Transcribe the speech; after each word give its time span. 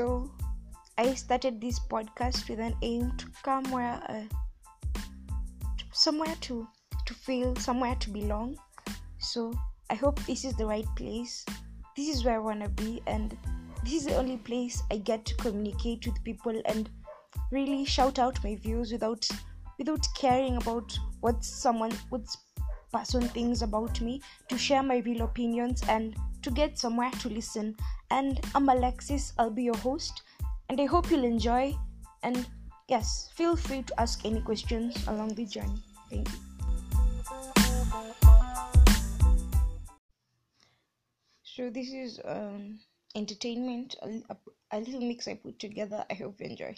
So 0.00 0.30
I 0.96 1.12
started 1.12 1.60
this 1.60 1.78
podcast 1.78 2.48
with 2.48 2.58
an 2.58 2.74
aim 2.80 3.12
to 3.18 3.26
come 3.42 3.64
where 3.64 4.00
uh, 4.08 5.02
somewhere 5.92 6.34
to 6.40 6.66
to 7.04 7.12
feel 7.12 7.54
somewhere 7.56 7.94
to 7.96 8.08
belong. 8.08 8.56
So 9.18 9.52
I 9.90 9.94
hope 9.96 10.18
this 10.20 10.46
is 10.46 10.54
the 10.54 10.64
right 10.64 10.86
place. 10.96 11.44
This 11.98 12.16
is 12.16 12.24
where 12.24 12.36
I 12.36 12.38
wanna 12.38 12.70
be 12.70 13.02
and 13.06 13.36
this 13.84 13.92
is 13.92 14.06
the 14.06 14.16
only 14.16 14.38
place 14.38 14.82
I 14.90 14.96
get 14.96 15.26
to 15.26 15.34
communicate 15.34 16.06
with 16.06 16.24
people 16.24 16.62
and 16.64 16.88
really 17.52 17.84
shout 17.84 18.18
out 18.18 18.42
my 18.42 18.56
views 18.56 18.92
without 18.92 19.28
without 19.78 20.06
caring 20.16 20.56
about 20.56 20.98
what 21.20 21.44
someone 21.44 21.92
what 22.08 22.24
person 22.90 23.28
thinks 23.28 23.60
about 23.60 24.00
me 24.00 24.22
to 24.48 24.56
share 24.56 24.82
my 24.82 25.02
real 25.04 25.24
opinions 25.26 25.82
and 25.90 26.16
to 26.42 26.50
get 26.50 26.78
somewhere 26.78 27.10
to 27.20 27.28
listen. 27.28 27.76
And 28.10 28.40
i'm 28.54 28.68
alexis 28.68 29.32
i'll 29.38 29.50
be 29.50 29.64
your 29.64 29.76
host 29.78 30.22
and 30.68 30.80
i 30.80 30.86
hope 30.86 31.10
you'll 31.10 31.24
enjoy. 31.24 31.76
And 32.22 32.46
yes 32.88 33.30
feel 33.34 33.56
free 33.56 33.82
to 33.82 34.00
ask 34.00 34.24
any 34.24 34.40
questions 34.40 34.96
along 35.08 35.34
the 35.34 35.46
journey. 35.46 35.82
Thank 36.10 36.28
you. 36.28 36.38
So 41.42 41.68
this 41.68 41.92
is 41.92 42.20
um 42.24 42.78
entertainment. 43.14 43.96
A, 44.02 44.08
a, 44.30 44.36
a 44.72 44.78
little 44.78 45.00
mix 45.00 45.28
i 45.28 45.34
put 45.34 45.58
together. 45.58 46.04
I 46.10 46.14
hope 46.14 46.40
you 46.40 46.46
enjoy 46.46 46.74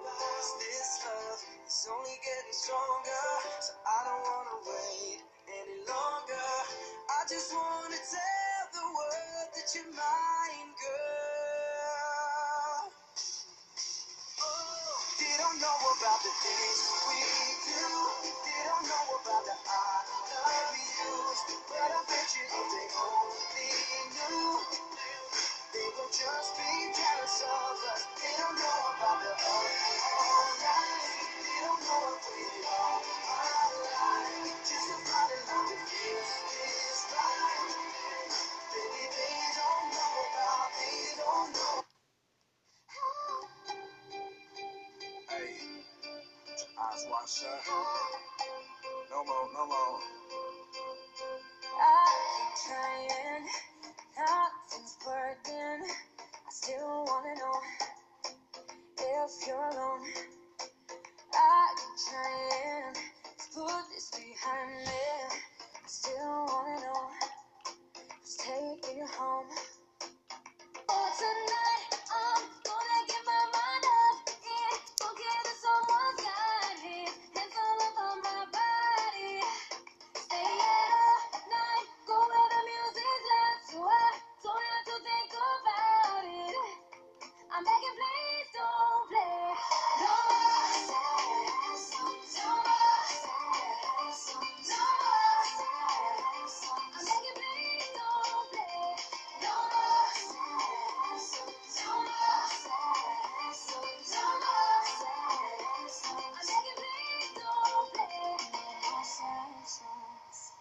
about. 0.00 0.60
This 0.60 1.04
love 1.04 1.40
is 1.68 1.88
only 1.92 2.16
getting 2.24 2.56
stronger, 2.56 3.28
so 3.60 3.74
I 3.84 3.98
don't 4.08 4.24
wanna 4.24 4.58
wait 4.64 5.20
any 5.48 5.78
longer. 5.84 6.48
I 7.12 7.20
just 7.28 7.52
wanna 7.52 8.00
tell 8.00 8.64
the 8.72 8.86
world 8.96 9.48
that 9.56 9.68
you're 9.76 9.92
mine, 9.92 10.70
girl. 10.80 12.92
Oh, 14.40 14.46
they 15.20 15.34
don't 15.38 15.60
know 15.60 15.78
about 15.98 16.20
the 16.22 16.32
things 16.44 16.80
we 17.08 17.20
do. 17.66 17.84
They 18.46 18.60
don't 18.68 18.86
know 18.86 19.06
about 19.20 19.44
the 19.48 19.56
I 19.56 20.04
love 20.32 20.76
yous. 20.78 21.40
But 21.68 21.90
I 21.90 22.00
bet 22.08 22.28
you 22.36 22.44
if 22.46 22.66
they 22.72 22.88
only 23.00 23.72
knew, 24.14 24.35
eyes. 47.26 47.42
No 49.10 49.24
more, 49.24 49.48
no 49.54 49.66
more. 49.66 50.00
I 51.64 52.06
keep 52.36 52.54
trying, 52.66 53.46
nothing's 54.18 54.96
working. 55.06 55.82
I 55.86 56.50
still 56.50 57.04
wanna 57.08 57.34
know 57.36 57.60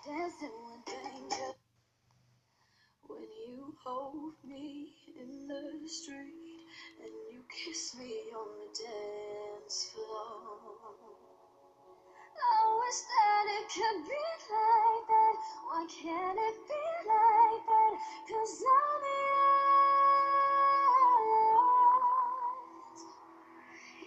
Dancing 0.06 0.52
with 0.66 0.86
danger. 0.86 1.54
When 3.08 3.22
you 3.48 3.76
hold 3.84 4.34
me 4.48 4.94
in 5.20 5.48
the 5.48 5.90
street 5.90 6.66
and 7.04 7.14
you 7.32 7.42
kiss 7.50 7.96
me 7.98 8.14
on 8.36 8.48
the 8.60 8.68
dance 8.84 9.92
floor, 9.94 10.60
oh, 10.86 11.18
I 12.38 12.78
wish 12.80 13.02
that 13.02 13.46
it 13.58 13.68
could 13.74 14.00
be 14.06 14.26
like 14.54 15.08
that. 15.10 15.38
Why 15.68 15.82
can't 15.90 16.40
it 16.40 16.58
be 16.70 16.86
like 17.10 17.66
that? 17.68 17.96
Cause 18.30 18.64
I'm 18.78 19.04
yours. 22.94 23.04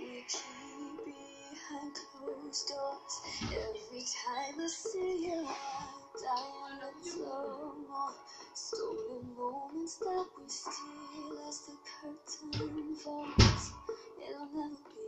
We 0.00 0.12
keep 0.28 0.96
behind 1.06 1.94
closed 1.94 2.68
doors. 2.68 2.97
Every 3.10 4.04
time 4.04 4.60
I 4.60 4.66
see 4.68 5.26
you 5.26 5.46
I 5.48 6.42
wanna 6.60 6.90
slow 7.02 7.74
more. 7.88 8.14
Stolen 8.54 9.34
moments 9.36 9.96
that 9.96 10.26
we 10.38 10.48
steal 10.48 11.38
as 11.48 11.60
the 11.60 11.76
curtain 11.88 12.94
falls. 12.96 13.72
It'll 14.20 14.46
never 14.54 14.76
be 14.94 15.06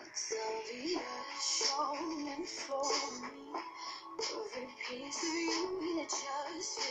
It's 0.00 0.34
obvious 0.48 1.66
showing 1.68 2.44
for 2.46 2.84
me. 3.22 3.60
Every 4.18 4.68
piece 4.88 5.22
of 5.22 5.34
you, 5.34 6.00
it 6.02 6.08
just. 6.10 6.85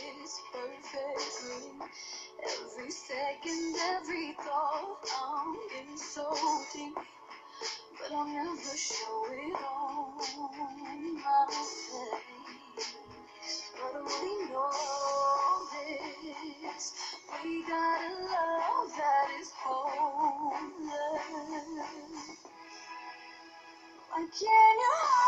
Every 2.86 2.94
second, 2.94 3.74
every 3.96 4.32
thought, 4.34 5.02
I'm 5.18 5.56
in 5.76 5.98
so 5.98 6.32
deep. 6.72 6.94
But 6.94 8.12
I'll 8.14 8.28
never 8.28 8.76
show 8.76 9.26
it 9.28 9.56
on 9.56 11.14
my 11.16 11.46
face. 11.50 12.12
But 13.74 14.04
we 14.04 14.30
know 14.52 14.70
this. 15.74 16.94
We 17.42 17.50
got 17.66 18.00
a 18.02 18.14
love 18.22 18.90
that 18.96 19.28
is 19.40 19.50
homeless. 19.64 20.94
Why 24.10 24.20
can't 24.20 24.38
you 24.38 25.25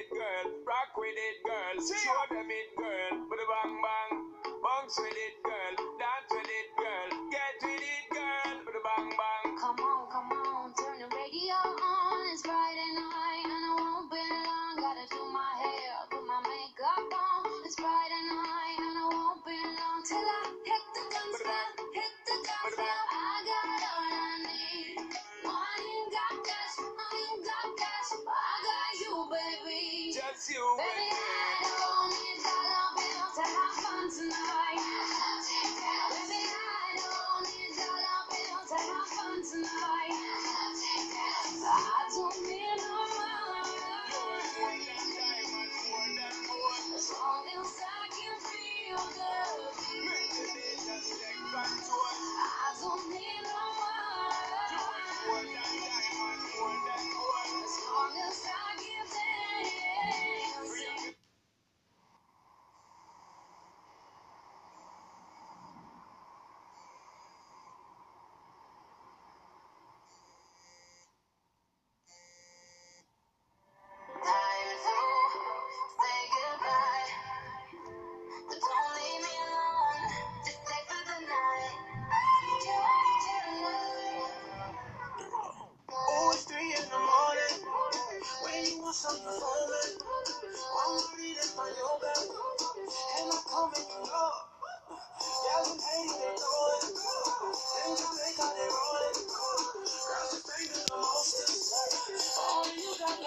it, 0.00 0.10
girl. 0.10 0.46
Rock 0.66 0.92
with 0.98 1.14
it, 1.16 1.38
girl. 1.46 1.76
Show 1.78 2.20
them 2.34 2.50
it, 2.50 2.70
girl. 2.76 3.12
With 3.30 3.40
a 3.40 3.46
bang 3.50 3.76
bang. 3.82 4.14
Bounce 4.62 4.98
with 4.98 5.14
it, 5.14 5.36
girl. 5.44 5.74
Dance 5.98 6.30
with 6.32 6.50
it, 6.50 6.68
girl. 6.78 7.13
As 52.44 52.82
long 52.82 53.00
as 58.28 58.46
I 58.46 58.48
can 58.78 59.06
dance. 59.14 60.43